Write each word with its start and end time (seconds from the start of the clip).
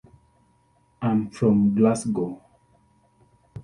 I'm 1.03 1.29
from 1.29 1.75
Glasgow. 1.75 2.41